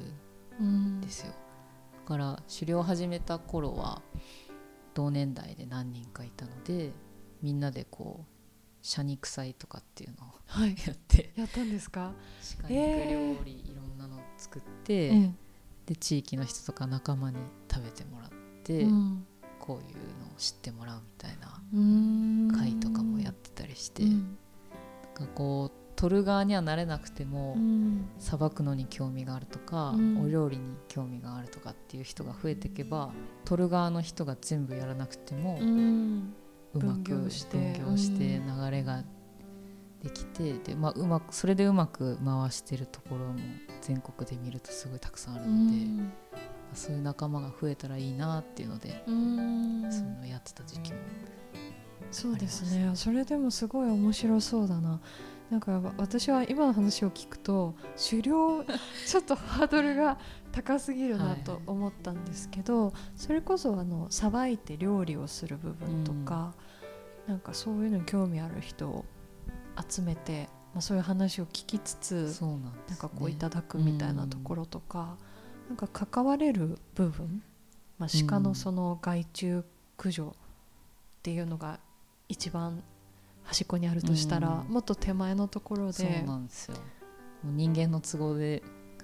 [0.62, 1.00] ん。
[1.00, 1.32] ですよ。
[2.04, 4.00] だから狩猟を始めた頃は
[4.94, 6.92] 同年代で何人かいたので
[7.42, 8.26] みんなでこう
[8.80, 12.12] 社肉祭とかっていうのを、はい、やってやったんですか？
[12.62, 15.32] 鹿肉料理いろんなの作って、えー、
[15.86, 17.38] で地域の人とか仲間に
[17.70, 18.30] 食べてもらっ
[18.62, 19.26] て、うん、
[19.66, 24.38] こういうのを知ってもらうみたいな会とかもやってたりして、うん、
[25.14, 27.56] なんかこう取る側にはなれなくても
[28.18, 33.10] さば、くのに興味があるとか、うん、お料理に興味があるとかっていう人が増えていけば
[33.46, 35.58] 取る側の人が全部やらなくても、
[36.74, 37.56] うまく分業して
[38.18, 39.02] 流れが
[40.02, 43.38] できてで、まあ、うまくそれでうまく回してるところも
[43.80, 46.12] 全国で見るとすごいたくさんあるので、うん、
[46.74, 50.98] そういう仲間が増えたらいいなっていうので、そういうのやってた時期も
[52.10, 52.92] そうですね。
[52.94, 55.00] それでもすごい面白そうだな。
[55.50, 57.76] なんか私は今の話を聞くと
[58.10, 58.64] 狩猟
[59.06, 60.18] ちょっとハードルが
[60.50, 66.52] 高すぎるなと思ったんですけど、はい、それこそあのさばいて料理をする部分とか、
[67.26, 69.04] うん、なんかそういうのに興味ある人を
[69.88, 75.25] 集めて、まあ、そういう話を聞きつつなん、ね,、かこういただくみたいなところとか、うん、
[75.68, 77.42] なんか関われる部分、
[77.98, 79.64] まあ、鹿のその害虫
[79.96, 80.32] 駆除っ
[81.22, 81.80] ていうのが
[82.28, 82.82] 一番
[83.44, 86.76] 端っこにあるとしたら、もっと手前のところでそうなんですよ。
[87.44, 88.62] 人間の都合で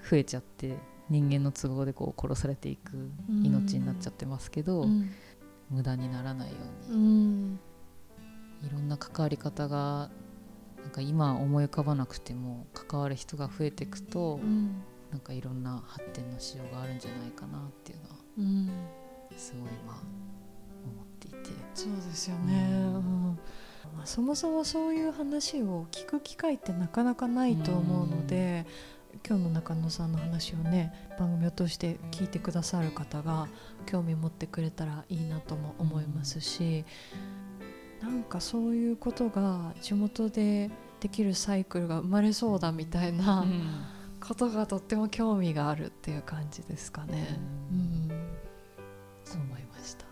[0.09, 0.77] 増えちゃって
[1.09, 5.11] 人間の都合でこう殺されていく命になっちゃってますけど、うん、
[5.71, 6.57] 無駄にならないよ
[6.89, 7.61] うに、うん、
[8.63, 10.11] いろんな関わり方が
[10.83, 14.83] なんか今思い浮かばなくても関わる人が増えていくと、うん、
[15.13, 18.71] なんかいろんな発展のしようがあるんじゃないかなっていうのは、うん、
[19.37, 21.51] すごい今思っていて。
[21.75, 23.39] そうですよね、うん。
[23.95, 28.67] まあ、そもそもそういう話を聞く機会ってなかなかないと思うので、
[29.27, 33.47] 今日の中野さんの話をね番組を通して聞いてくださる方が
[33.85, 36.85] 興味持ってくれたらいいなとも思いますし、
[38.03, 43.45] うん、なんかそういうことが地元でできるサイクルが生まれそうだみたいな
[44.23, 47.41] ことがとっても興味があるっていう感じですかね。
[47.71, 50.07] うん、うん、思いました、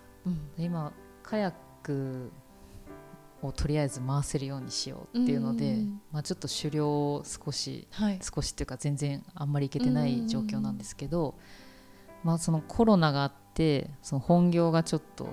[0.59, 0.93] 今
[1.23, 1.53] カヤッ
[1.83, 2.33] ク
[3.43, 8.19] をとりあえず回せるようにしようっていうので、うんまあ、ちょっと狩猟を少しはい。
[8.21, 11.37] 少しっていうか全然あんまり行けてない状況なんですけど、
[12.25, 15.29] まあ、そのコロナがあってその本業がちょっと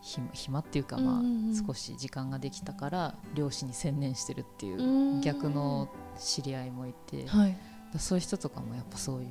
[0.00, 1.48] 暇暇っていうかまあうんうん。
[1.48, 5.20] うん少し時間ができたから漁師に専念してるっていううん。
[5.20, 5.88] 逆の
[6.18, 7.56] 知り合いもいてはい。
[7.92, 9.28] だそういう人とかもやっぱそういう、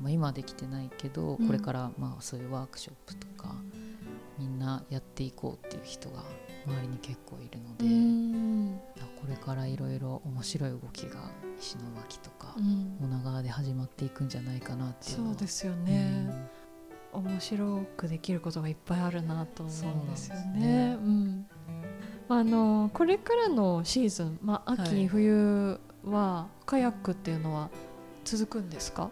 [0.00, 1.46] まあ、今はできてないけどうん。
[1.46, 3.54] これからまあそういうワークショップとか
[4.38, 6.22] みんなやっていこうっていう人が
[6.66, 7.84] 周りに結構いるので。
[7.84, 8.76] うん。
[8.76, 8.82] だ
[9.20, 12.98] これからいろいろ面白い動きが石巻とかうん。
[13.00, 16.28] 女川で始まっていくんじゃないかなっていうそうですよね、
[17.12, 20.94] 面白くできることがいっぱいあるなと思うんですよそうねね。
[20.94, 21.46] うん。
[22.28, 25.06] あのこれからのシーズン、まあ、秋、はい。
[25.08, 27.70] 冬はカヤックっていうのは
[28.24, 29.10] 続くんですか？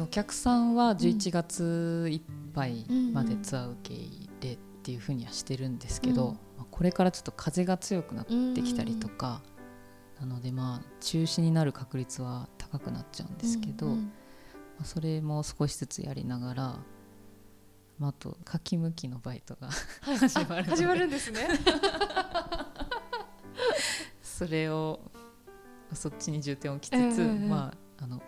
[0.00, 2.20] お客さんは11月いっ
[2.54, 6.32] ぱいまでうんツアー受け入れっていうふうにはしてるんですけど、うん。
[6.56, 9.42] まあこれからちょっと風が強くなってきたりとか、
[10.20, 13.98] なのでまあ中止になる確率は高くなっちゃうんですけど、うんうん
[14.78, 16.84] まあそれも少しずつやりながら、ま
[18.06, 19.68] あ、あと書き向きのバイトが
[20.00, 21.48] 始まる始まるんですね。
[24.22, 25.00] それを
[25.92, 28.22] そっちに重点を置きつつ、ええまああの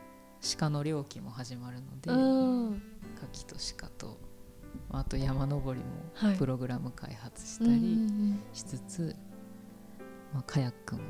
[0.58, 2.82] 鹿の猟期も始まるので、うん。
[3.32, 4.18] 牡蠣と鹿と
[4.88, 6.32] まああと山登りはい。
[6.32, 9.14] もプログラム開発したりんしつつ、
[10.32, 11.02] まあ、カヤックも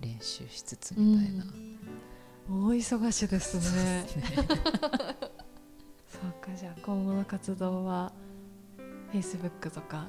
[0.00, 2.66] 練習しつつみたいな、うん。
[2.68, 4.06] 大忙しですね。
[6.14, 8.12] そうかじゃあ今後の活動は
[9.12, 10.06] Facebook とか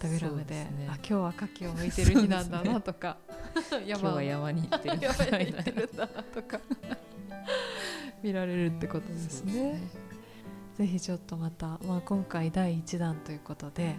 [0.00, 0.88] Instagram でね。
[0.88, 3.16] あ今日は牡蠣を向いてる日なんだなとか。
[3.86, 4.98] 今日は山に行ってる。
[5.02, 6.60] 山に行ってるんだなとか。
[8.22, 9.82] 見られるってことですそうね。
[10.76, 13.94] ぜひちょっとまた、まあ、今回第1弾ということではい。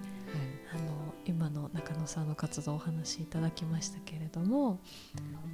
[0.74, 4.80] あの今の中野さんの活動をお話しいただきましたけれども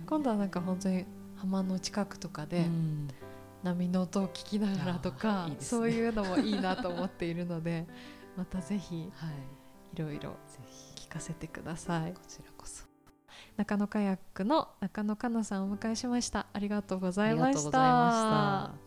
[0.05, 1.05] 今度はなんか本当に
[1.38, 3.07] 浜の近くとかで、うん
[3.64, 5.57] 波の音を聞きながらとあかね。
[5.59, 7.88] そういうのもいいなと思っているので
[8.38, 9.34] またぜひはい。
[9.93, 10.38] いろいろ
[10.95, 12.14] 聞かせてください。
[12.14, 12.86] こちらこそ。
[13.57, 16.47] 中野カヤックの中野かなさんをお迎えしました。
[16.53, 18.80] ありがとうございました。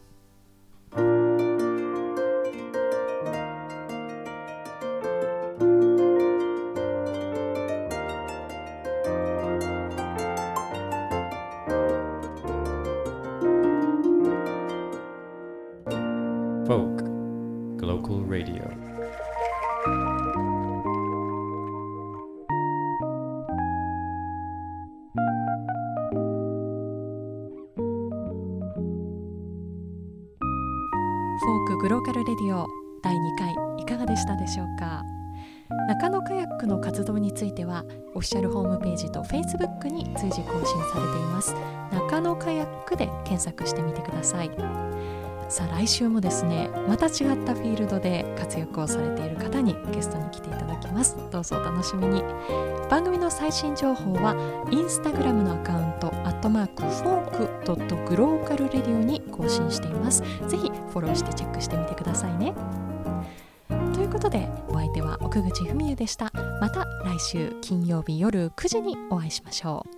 [37.74, 41.54] はオフィシャルホームページと Facebook に随時更新されています。
[41.92, 44.50] 中野カヤックで検索してみてください。
[45.48, 47.12] さあ来週もですねまた違っ
[47.44, 51.16] たフィールドで活躍をされている方にゲストに来ていただきます。
[51.30, 52.22] どうぞお楽しみに。
[52.88, 54.36] 番組の最新情報は
[54.70, 60.22] インスタグラムのアカウントアットマークフォークドット glocal radio に更新しています。
[60.48, 62.54] ぜひフォローしてチェックしてみてくださいね。
[63.92, 64.48] ということで
[64.94, 66.32] 手は奥口文也でした。
[66.60, 69.93] また来週金曜日夜9時にお会いしましょう。